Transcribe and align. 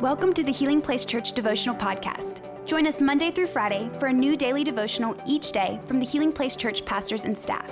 Welcome 0.00 0.34
to 0.34 0.42
the 0.42 0.52
Healing 0.52 0.82
Place 0.82 1.06
Church 1.06 1.32
Devotional 1.32 1.74
Podcast. 1.74 2.42
Join 2.66 2.86
us 2.86 3.00
Monday 3.00 3.30
through 3.30 3.46
Friday 3.46 3.88
for 3.98 4.08
a 4.08 4.12
new 4.12 4.36
daily 4.36 4.62
devotional 4.62 5.16
each 5.26 5.52
day 5.52 5.80
from 5.86 5.98
the 6.00 6.04
Healing 6.04 6.32
Place 6.32 6.54
Church 6.54 6.84
pastors 6.84 7.24
and 7.24 7.36
staff. 7.36 7.66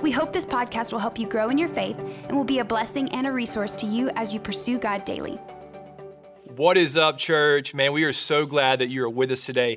We 0.00 0.10
hope 0.10 0.32
this 0.32 0.46
podcast 0.46 0.90
will 0.90 1.00
help 1.00 1.18
you 1.18 1.28
grow 1.28 1.50
in 1.50 1.58
your 1.58 1.68
faith 1.68 1.98
and 1.98 2.34
will 2.34 2.44
be 2.44 2.60
a 2.60 2.64
blessing 2.64 3.12
and 3.12 3.26
a 3.26 3.30
resource 3.30 3.74
to 3.74 3.86
you 3.86 4.08
as 4.16 4.32
you 4.32 4.40
pursue 4.40 4.78
God 4.78 5.04
daily. 5.04 5.38
What 6.44 6.78
is 6.78 6.96
up, 6.96 7.18
church? 7.18 7.74
Man, 7.74 7.92
we 7.92 8.04
are 8.04 8.14
so 8.14 8.46
glad 8.46 8.78
that 8.78 8.88
you 8.88 9.04
are 9.04 9.10
with 9.10 9.30
us 9.30 9.44
today. 9.44 9.76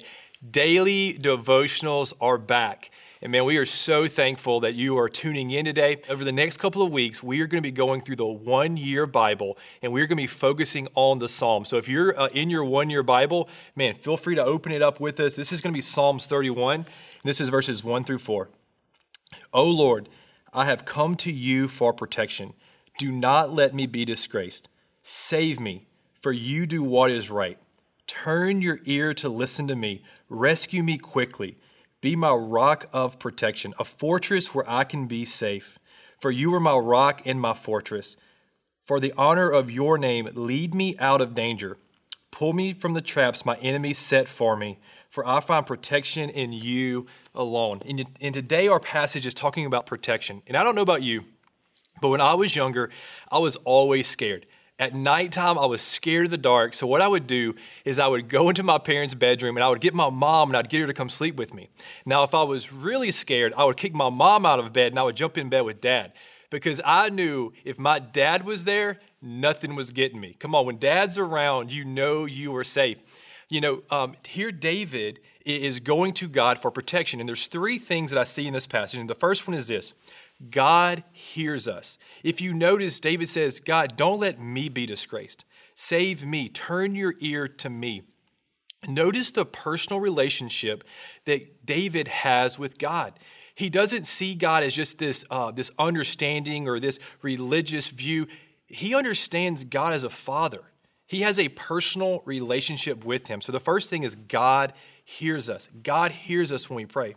Daily 0.50 1.16
devotionals 1.16 2.13
are 2.21 2.38
back. 2.38 2.91
And 3.21 3.33
man, 3.33 3.43
we 3.43 3.57
are 3.57 3.65
so 3.65 4.07
thankful 4.07 4.61
that 4.61 4.75
you 4.75 4.97
are 4.97 5.09
tuning 5.09 5.51
in 5.51 5.65
today. 5.65 6.01
Over 6.07 6.23
the 6.23 6.31
next 6.31 6.55
couple 6.55 6.81
of 6.81 6.93
weeks, 6.93 7.21
we 7.21 7.41
are 7.41 7.47
going 7.47 7.61
to 7.61 7.68
be 7.68 7.71
going 7.71 7.99
through 7.99 8.15
the 8.15 8.25
one 8.25 8.77
year 8.77 9.05
Bible 9.05 9.57
and 9.81 9.91
we're 9.91 10.07
going 10.07 10.15
to 10.15 10.23
be 10.23 10.27
focusing 10.27 10.88
on 10.95 11.19
the 11.19 11.27
Psalms. 11.27 11.68
So 11.68 11.75
if 11.75 11.89
you're 11.89 12.18
uh, 12.18 12.29
in 12.29 12.50
your 12.50 12.64
one 12.64 12.89
year 12.89 13.04
Bible, 13.04 13.50
man, 13.75 13.95
feel 13.95 14.15
free 14.15 14.36
to 14.36 14.43
open 14.43 14.71
it 14.71 14.82
up 14.82 15.01
with 15.01 15.19
us. 15.19 15.36
This 15.36 15.51
is 15.51 15.59
going 15.59 15.73
to 15.73 15.78
be 15.78 15.82
Psalms 15.82 16.28
31. 16.28 16.75
And 16.75 16.86
this 17.25 17.42
is 17.42 17.50
verses 17.50 17.83
1 17.83 18.05
through 18.05 18.19
4. 18.19 18.50
O 19.51 19.65
Lord, 19.65 20.07
I 20.54 20.64
have 20.64 20.86
come 20.86 21.15
to 21.17 21.33
you 21.33 21.67
for 21.67 21.92
protection. 21.92 22.54
Do 22.97 23.11
not 23.11 23.51
let 23.51 23.75
me 23.75 23.86
be 23.86 24.06
disgraced. 24.06 24.70
Save 25.01 25.59
me, 25.59 25.87
for 26.21 26.31
you 26.31 26.65
do 26.65 26.83
what 26.83 27.11
is 27.11 27.29
right. 27.29 27.57
Turn 28.07 28.61
your 28.61 28.79
ear 28.86 29.14
to 29.15 29.28
listen 29.28 29.67
to 29.67 29.75
me. 29.75 30.04
Rescue 30.29 30.83
me 30.83 30.97
quickly. 30.97 31.57
Be 32.02 32.16
my 32.16 32.31
rock 32.31 32.88
of 32.94 33.19
protection, 33.19 33.73
a 33.77 33.83
fortress 33.83 34.55
where 34.55 34.69
I 34.69 34.85
can 34.85 35.05
be 35.05 35.25
safe. 35.25 35.77
For 36.19 36.31
you 36.31 36.53
are 36.53 36.59
my 36.59 36.77
rock 36.77 37.22
and 37.25 37.39
my 37.39 37.53
fortress. 37.53 38.16
For 38.83 38.99
the 38.99 39.13
honor 39.17 39.49
of 39.49 39.69
your 39.69 39.97
name, 39.97 40.30
lead 40.33 40.73
me 40.73 40.95
out 40.97 41.22
of 41.22 41.33
danger. 41.33 41.77
Pull 42.31 42.53
me 42.53 42.73
from 42.73 42.94
the 42.94 43.02
traps 43.02 43.45
my 43.45 43.55
enemies 43.58 43.97
set 43.97 44.28
for 44.28 44.56
me, 44.56 44.80
for 45.09 45.28
I 45.28 45.41
find 45.41 45.66
protection 45.66 46.30
in 46.30 46.53
you 46.53 47.08
alone. 47.36 47.81
And, 47.86 48.06
and 48.22 48.34
today, 48.34 48.67
our 48.67 48.80
passage 48.80 49.25
is 49.25 49.34
talking 49.34 49.66
about 49.66 49.86
protection. 49.86 50.41
And 50.47 50.56
I 50.56 50.63
don't 50.63 50.75
know 50.75 50.81
about 50.81 51.03
you, 51.03 51.25
but 52.02 52.09
when 52.09 52.22
I 52.22 52.34
was 52.34 52.56
younger, 52.56 52.89
I 53.31 53.39
was 53.39 53.56
always 53.58 54.08
scared. 54.08 54.45
At 54.80 54.95
nighttime, 54.95 55.59
I 55.59 55.66
was 55.66 55.81
scared 55.81 56.25
of 56.25 56.31
the 56.31 56.38
dark. 56.38 56.73
So, 56.73 56.88
what 56.88 57.02
I 57.02 57.08
would 57.09 57.27
do 57.27 57.53
is 57.83 57.99
I 57.99 58.08
would 58.08 58.30
go 58.30 58.47
into 58.47 58.63
my 58.63 58.77
parents' 58.77 59.13
bedroom 59.13 59.58
and 59.58 59.63
I 59.63 59.67
would 59.67 59.81
get 59.81 59.94
my 59.94 60.09
mom 60.09 60.49
and 60.49 60.55
I'd 60.58 60.69
get 60.69 60.80
her 60.80 60.88
to 60.88 60.94
come 60.94 61.09
sleep 61.09 61.35
with 61.35 61.53
me. 61.53 61.67
Now, 62.05 62.23
if 62.23 62.33
I 62.33 62.44
was 62.44 62.72
really 62.72 63.11
scared, 63.11 63.53
I 63.57 63.66
would 63.66 63.75
kick 63.75 63.94
my 63.94 64.09
mom 64.09 64.45
out 64.45 64.57
of 64.57 64.72
bed 64.72 64.94
and 64.94 65.00
I 65.00 65.03
would 65.03 65.17
jump 65.17 65.38
in 65.38 65.50
bed 65.50 65.61
with 65.61 65.81
dad 65.81 66.13
because 66.50 66.80
I 66.85 67.09
knew 67.09 67.52
if 67.66 67.77
my 67.77 68.00
dad 68.00 68.45
was 68.45 68.63
there, 68.63 69.00
nothing 69.22 69.75
was 69.75 69.91
getting 69.91 70.22
me. 70.22 70.38
Come 70.39 70.55
on, 70.55 70.66
when 70.66 70.77
dad's 70.77 71.17
around, 71.17 71.73
you 71.73 71.83
know 71.83 72.23
you 72.23 72.55
are 72.55 72.63
safe. 72.63 72.97
You 73.50 73.61
know, 73.61 73.83
um, 73.89 74.14
here 74.28 74.52
David 74.52 75.19
is 75.44 75.80
going 75.80 76.14
to 76.14 76.28
God 76.28 76.59
for 76.59 76.69
protection. 76.69 77.19
And 77.19 77.28
there's 77.28 77.47
three 77.47 77.80
things 77.80 78.11
that 78.11 78.19
I 78.19 78.23
see 78.23 78.45
in 78.47 78.53
this 78.53 78.67
passage. 78.67 79.00
And 79.00 79.09
the 79.09 79.16
first 79.16 79.47
one 79.47 79.58
is 79.58 79.67
this 79.67 79.94
God 80.50 81.03
hears 81.11 81.67
us. 81.67 81.97
If 82.23 82.39
you 82.39 82.53
notice, 82.53 83.00
David 83.00 83.28
says, 83.28 83.59
God, 83.59 83.97
don't 83.97 84.19
let 84.19 84.39
me 84.39 84.69
be 84.69 84.86
disgraced. 84.86 85.45
Save 85.73 86.25
me. 86.25 86.50
Turn 86.50 86.95
your 86.95 87.16
ear 87.19 87.47
to 87.47 87.69
me. 87.69 88.03
Notice 88.88 89.31
the 89.31 89.45
personal 89.45 90.00
relationship 90.00 90.84
that 91.25 91.66
David 91.66 92.08
has 92.08 92.58
with 92.58 92.78
God. 92.78 93.13
He 93.56 93.69
doesn't 93.69 94.06
see 94.06 94.36
God 94.36 94.63
as 94.63 94.73
just 94.73 95.00
this, 95.00 95.25
uh, 95.30 95.52
this 95.52 95.72
understanding 95.78 96.67
or 96.67 96.80
this 96.80 96.97
religious 97.22 97.89
view. 97.89 98.28
He 98.67 98.95
understands 98.95 99.66
God 99.66 99.91
as 99.91 100.06
a 100.06 100.09
father. 100.09 100.63
He 101.10 101.22
has 101.22 101.40
a 101.40 101.50
personal 101.50 102.22
relationship 102.24 103.04
with 103.04 103.26
him. 103.26 103.42
So 103.42 103.52
the 103.52 103.60
first 103.60 103.90
thing 103.90 104.04
is 104.04 104.14
God 104.14 104.74
hears 105.04 105.50
us. 105.50 105.68
God 105.82 106.12
hears 106.12 106.52
us 106.52 106.70
when 106.70 106.78
we 106.78 106.86
pray. 106.86 107.16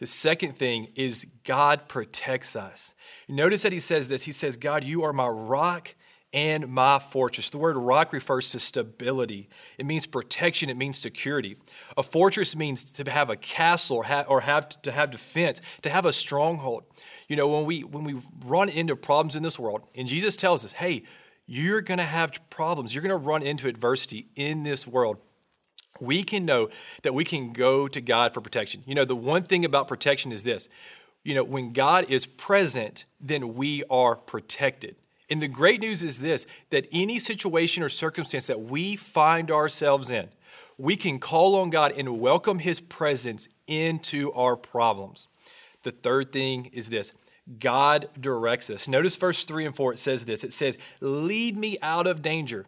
The 0.00 0.06
second 0.06 0.56
thing 0.56 0.88
is 0.96 1.28
God 1.44 1.86
protects 1.86 2.56
us. 2.56 2.92
Notice 3.28 3.62
that 3.62 3.72
he 3.72 3.78
says 3.78 4.08
this. 4.08 4.24
He 4.24 4.32
says, 4.32 4.56
God, 4.56 4.82
you 4.82 5.04
are 5.04 5.12
my 5.12 5.28
rock 5.28 5.94
and 6.32 6.66
my 6.68 6.98
fortress. 6.98 7.50
The 7.50 7.58
word 7.58 7.76
rock 7.76 8.12
refers 8.12 8.50
to 8.50 8.58
stability. 8.58 9.48
It 9.78 9.86
means 9.86 10.06
protection. 10.06 10.68
It 10.68 10.76
means 10.76 10.98
security. 10.98 11.56
A 11.96 12.02
fortress 12.02 12.56
means 12.56 12.90
to 12.92 13.08
have 13.08 13.30
a 13.30 13.36
castle 13.36 13.98
or 13.98 14.04
have, 14.04 14.28
or 14.28 14.40
have 14.40 14.68
to 14.82 14.90
have 14.90 15.12
defense, 15.12 15.60
to 15.82 15.90
have 15.90 16.04
a 16.04 16.12
stronghold. 16.12 16.82
You 17.28 17.36
know, 17.36 17.46
when 17.46 17.64
we 17.64 17.82
when 17.84 18.02
we 18.02 18.20
run 18.44 18.68
into 18.68 18.96
problems 18.96 19.36
in 19.36 19.44
this 19.44 19.56
world, 19.56 19.82
and 19.94 20.08
Jesus 20.08 20.34
tells 20.34 20.64
us, 20.64 20.72
hey, 20.72 21.04
you're 21.52 21.80
going 21.80 21.98
to 21.98 22.04
have 22.04 22.32
problems. 22.48 22.94
You're 22.94 23.02
going 23.02 23.10
to 23.10 23.16
run 23.16 23.42
into 23.42 23.66
adversity 23.66 24.28
in 24.36 24.62
this 24.62 24.86
world 24.86 25.18
we 26.00 26.22
can 26.22 26.44
know 26.44 26.70
that 27.02 27.12
we 27.12 27.24
can 27.24 27.52
go 27.52 27.86
to 27.86 28.00
God 28.00 28.32
for 28.32 28.40
protection. 28.40 28.82
You 28.86 28.94
know, 28.94 29.04
the 29.04 29.16
one 29.16 29.42
thing 29.42 29.64
about 29.64 29.86
protection 29.86 30.32
is 30.32 30.42
this 30.42 30.68
you 31.22 31.34
know, 31.34 31.44
when 31.44 31.74
God 31.74 32.06
is 32.08 32.24
present, 32.24 33.04
then 33.20 33.54
we 33.54 33.84
are 33.90 34.16
protected. 34.16 34.96
And 35.28 35.42
the 35.42 35.48
great 35.48 35.80
news 35.80 36.02
is 36.02 36.20
this 36.20 36.46
that 36.70 36.86
any 36.92 37.18
situation 37.18 37.82
or 37.82 37.88
circumstance 37.88 38.46
that 38.46 38.60
we 38.60 38.96
find 38.96 39.50
ourselves 39.50 40.10
in, 40.10 40.28
we 40.78 40.96
can 40.96 41.18
call 41.18 41.56
on 41.56 41.70
God 41.70 41.92
and 41.96 42.20
welcome 42.20 42.58
His 42.58 42.80
presence 42.80 43.48
into 43.66 44.32
our 44.32 44.56
problems. 44.56 45.28
The 45.82 45.90
third 45.90 46.32
thing 46.32 46.70
is 46.72 46.90
this 46.90 47.12
God 47.58 48.08
directs 48.18 48.70
us. 48.70 48.86
Notice 48.86 49.16
verse 49.16 49.44
3 49.44 49.66
and 49.66 49.74
4, 49.74 49.94
it 49.94 49.98
says 49.98 50.24
this 50.24 50.44
it 50.44 50.52
says, 50.52 50.78
Lead 51.00 51.56
me 51.56 51.78
out 51.82 52.06
of 52.06 52.22
danger, 52.22 52.66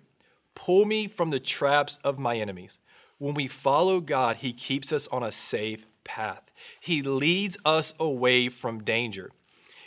pull 0.55 0.85
me 0.85 1.07
from 1.07 1.31
the 1.31 1.41
traps 1.41 1.99
of 2.05 2.19
my 2.19 2.37
enemies. 2.37 2.79
When 3.19 3.35
we 3.35 3.47
follow 3.47 4.01
God, 4.01 4.39
He 4.39 4.53
keeps 4.53 4.93
us 4.93 5.07
on 5.09 5.23
a 5.23 5.31
safe 5.31 5.87
path. 6.05 6.51
He 6.81 7.03
leads 7.03 7.57
us 7.65 7.95
away 8.01 8.49
from 8.49 8.83
danger. 8.83 9.31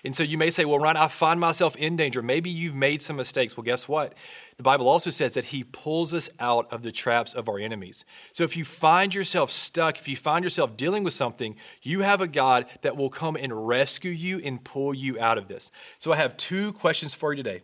And 0.05 0.15
so 0.15 0.23
you 0.23 0.37
may 0.37 0.51
say, 0.51 0.63
well, 0.65 0.79
Ryan, 0.79 0.97
I 0.97 1.07
find 1.07 1.39
myself 1.39 1.75
in 1.75 1.97
danger. 1.97 2.21
Maybe 2.21 2.49
you've 2.49 2.75
made 2.75 3.01
some 3.01 3.15
mistakes. 3.15 3.57
Well, 3.57 3.63
guess 3.63 3.87
what? 3.87 4.13
The 4.57 4.63
Bible 4.63 4.87
also 4.87 5.09
says 5.09 5.33
that 5.33 5.45
He 5.45 5.63
pulls 5.63 6.13
us 6.13 6.29
out 6.39 6.71
of 6.71 6.83
the 6.83 6.91
traps 6.91 7.33
of 7.33 7.49
our 7.49 7.59
enemies. 7.59 8.05
So 8.31 8.43
if 8.43 8.55
you 8.55 8.63
find 8.63 9.13
yourself 9.13 9.51
stuck, 9.51 9.97
if 9.97 10.07
you 10.07 10.15
find 10.15 10.43
yourself 10.43 10.77
dealing 10.77 11.03
with 11.03 11.13
something, 11.13 11.55
you 11.81 12.01
have 12.01 12.21
a 12.21 12.27
God 12.27 12.67
that 12.83 12.95
will 12.95 13.09
come 13.09 13.35
and 13.35 13.67
rescue 13.67 14.11
you 14.11 14.39
and 14.45 14.63
pull 14.63 14.93
you 14.93 15.19
out 15.19 15.37
of 15.37 15.47
this. 15.47 15.71
So 15.99 16.13
I 16.13 16.17
have 16.17 16.37
two 16.37 16.71
questions 16.73 17.13
for 17.13 17.33
you 17.33 17.43
today. 17.43 17.61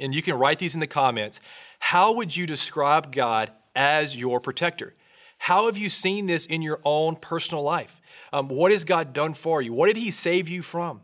And 0.00 0.14
you 0.14 0.22
can 0.22 0.36
write 0.36 0.58
these 0.58 0.74
in 0.74 0.80
the 0.80 0.86
comments. 0.86 1.40
How 1.78 2.12
would 2.12 2.34
you 2.34 2.46
describe 2.46 3.12
God 3.12 3.52
as 3.74 4.16
your 4.16 4.40
protector. 4.40 4.94
How 5.38 5.66
have 5.66 5.76
you 5.76 5.88
seen 5.88 6.26
this 6.26 6.46
in 6.46 6.62
your 6.62 6.80
own 6.84 7.16
personal 7.16 7.62
life? 7.62 8.00
Um, 8.32 8.48
what 8.48 8.72
has 8.72 8.84
God 8.84 9.12
done 9.12 9.34
for 9.34 9.60
you? 9.60 9.72
What 9.72 9.86
did 9.86 9.96
He 9.96 10.10
save 10.10 10.48
you 10.48 10.62
from? 10.62 11.00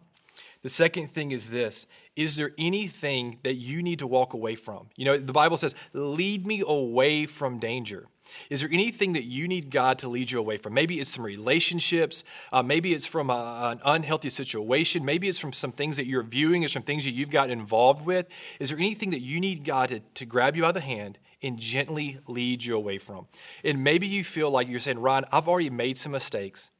The 0.63 0.69
second 0.69 1.11
thing 1.11 1.31
is 1.31 1.51
this 1.51 1.87
Is 2.17 2.37
there 2.37 2.53
anything 2.59 3.39
that 3.43 3.55
you 3.55 3.83
need 3.83 4.01
to 4.01 4.07
walk 4.07 4.35
away 4.35 4.57
from? 4.57 4.89
You 4.97 5.05
know, 5.05 5.17
the 5.17 5.33
Bible 5.33 5.57
says, 5.57 5.75
lead 5.93 6.47
me 6.47 6.63
away 6.67 7.27
from 7.27 7.59
danger. 7.59 8.09
Is 8.51 8.61
there 8.61 8.69
anything 8.71 9.15
that 9.15 9.25
you 9.25 9.49
need 9.49 9.71
God 9.71 9.99
to 10.01 10.09
lead 10.09 10.31
you 10.31 10.39
away 10.39 10.59
from? 10.59 10.75
Maybe 10.75 11.01
it's 11.01 11.09
some 11.09 11.25
relationships. 11.25 12.25
Uh, 12.53 12.63
maybe 12.63 12.93
it's 12.93 13.07
from 13.07 13.31
a, 13.31 13.71
an 13.73 13.81
unhealthy 13.87 14.29
situation. 14.29 15.03
Maybe 15.03 15.29
it's 15.29 15.39
from 15.39 15.55
some 15.55 15.73
things 15.73 15.97
that 15.97 16.07
you're 16.07 16.23
viewing 16.23 16.63
or 16.63 16.69
some 16.69 16.83
things 16.83 17.05
that 17.05 17.13
you've 17.13 17.31
gotten 17.31 17.59
involved 17.59 18.05
with. 18.05 18.27
Is 18.61 18.69
there 18.69 18.79
anything 18.79 19.11
that 19.11 19.21
you 19.23 19.41
need 19.41 19.65
God 19.65 19.89
to, 19.89 20.01
to 20.01 20.27
grab 20.27 20.57
you 20.57 20.63
by 20.63 20.73
the 20.73 20.81
hand 20.81 21.19
and 21.43 21.59
gently 21.59 22.19
lead 22.27 22.65
you 22.65 22.77
away 22.77 22.99
from. 22.99 23.27
And 23.65 23.85
maybe 23.85 24.07
you 24.07 24.25
feel 24.25 24.51
like 24.51 24.69
you're 24.69 24.81
saying, 24.81 24.99
Ron, 24.99 25.25
I've 25.33 25.49
already 25.49 25.71
made 25.71 25.97
some 25.97 26.13
mistakes, 26.13 26.71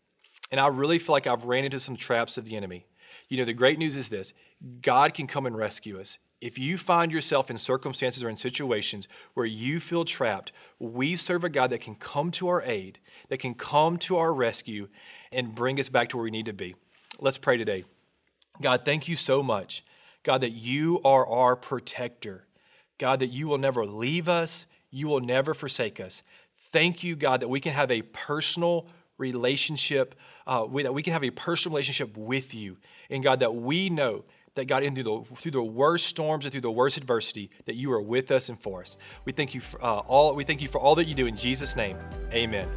and 0.51 0.61
I 0.61 0.67
really 0.69 0.99
feel 0.99 1.15
like 1.15 1.27
I've 1.27 1.45
ran 1.45 1.65
into 1.65 1.79
some 1.79 1.97
traps 1.97 2.39
of 2.39 2.45
the 2.45 2.57
enemy. 2.57 2.87
You 3.29 3.39
know, 3.39 3.45
the 3.45 3.55
great 3.55 3.79
news 3.79 3.97
is 3.97 4.09
this 4.11 4.35
God 4.81 5.15
can 5.15 5.27
come 5.27 5.47
and 5.47 5.57
rescue 5.57 5.99
us. 5.99 6.19
If 6.41 6.57
you 6.57 6.79
find 6.79 7.11
yourself 7.11 7.51
in 7.51 7.59
circumstances 7.59 8.23
or 8.23 8.29
in 8.29 8.37
situations 8.37 9.09
where 9.35 9.47
you 9.47 9.81
feel 9.81 10.05
trapped, 10.05 10.53
we 10.79 11.17
serve 11.17 11.43
a 11.43 11.49
God 11.49 11.71
that 11.71 11.81
can 11.81 11.97
come 11.97 12.31
to 12.33 12.49
our 12.49 12.63
aid, 12.63 13.01
that 13.29 13.39
can 13.39 13.55
come 13.55 13.97
to 13.99 14.17
our 14.19 14.33
rescue, 14.33 14.89
and 15.33 15.55
bring 15.55 15.81
us 15.81 15.89
back 15.89 16.09
to 16.11 16.17
where 16.17 16.25
we 16.25 16.31
need 16.31 16.47
to 16.47 16.53
be. 16.53 16.77
Let's 17.19 17.39
pray 17.39 17.57
today. 17.57 17.85
God, 18.61 18.85
thank 18.85 19.09
you 19.09 19.17
so 19.17 19.43
much. 19.43 19.85
God, 20.23 20.43
that 20.43 20.53
you 20.53 21.01
are 21.05 21.27
our 21.27 21.57
protector. 21.57 22.47
God, 22.99 23.21
that 23.21 23.29
you 23.29 23.49
will 23.49 23.59
never 23.59 23.85
leave 23.85 24.29
us, 24.29 24.67
you 24.91 25.09
will 25.09 25.21
never 25.21 25.55
forsake 25.55 26.01
us. 26.01 26.23
Thank 26.57 27.03
you, 27.03 27.17
God, 27.17 27.41
that 27.41 27.49
we 27.49 27.61
can 27.61 27.73
have 27.73 27.91
a 27.91 28.03
personal 28.03 28.87
relationship, 29.19 30.15
uh, 30.47 30.67
that 30.67 30.95
we 30.95 31.03
can 31.03 31.13
have 31.13 31.25
a 31.25 31.31
personal 31.31 31.75
relationship 31.75 32.17
with 32.17 32.55
you. 32.55 32.79
And 33.11 33.23
God, 33.23 33.41
that 33.41 33.55
we 33.55 33.91
know 33.91 34.25
that 34.55 34.67
God, 34.67 34.83
in 34.83 34.95
through 34.95 35.05
the, 35.05 35.37
through 35.37 35.51
the 35.53 35.63
worst 35.63 36.07
storms 36.07 36.45
and 36.45 36.53
through 36.53 36.63
the 36.63 36.71
worst 36.71 36.97
adversity, 36.97 37.51
that 37.67 37.77
you 37.77 37.93
are 37.93 38.03
with 38.03 38.31
us 38.31 38.49
and 38.49 38.61
for 38.61 38.81
us. 38.81 38.97
We 39.25 39.33
thank 39.33 39.55
you 39.55 39.61
for 39.61 39.83
uh, 39.83 39.99
all. 40.01 40.35
We 40.35 40.45
thank 40.45 40.61
you 40.61 40.69
for 40.69 40.81
all 40.81 40.95
that 40.97 41.07
you 41.07 41.15
do 41.15 41.27
in 41.27 41.37
Jesus' 41.37 41.77
name. 41.77 41.97
Amen. 42.33 42.69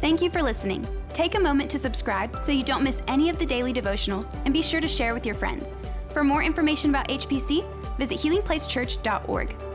Thank 0.00 0.22
you 0.22 0.30
for 0.30 0.42
listening. 0.42 0.86
Take 1.12 1.34
a 1.34 1.40
moment 1.40 1.70
to 1.72 1.78
subscribe 1.78 2.42
so 2.42 2.52
you 2.52 2.64
don't 2.64 2.82
miss 2.82 3.02
any 3.06 3.28
of 3.28 3.38
the 3.38 3.46
daily 3.46 3.72
devotionals, 3.72 4.34
and 4.44 4.54
be 4.54 4.62
sure 4.62 4.80
to 4.80 4.88
share 4.88 5.14
with 5.14 5.26
your 5.26 5.34
friends. 5.34 5.72
For 6.12 6.24
more 6.24 6.42
information 6.42 6.90
about 6.90 7.08
HPC, 7.08 7.64
visit 7.96 8.18
healingplacechurch.org. 8.18 9.69